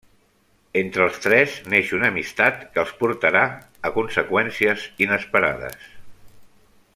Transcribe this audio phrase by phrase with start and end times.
[0.79, 3.43] Entre els tres neix una amistat que els portarà
[3.89, 5.89] a conseqüències inesperades.